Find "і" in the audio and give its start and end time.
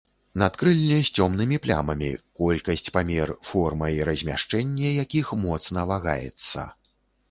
4.01-4.03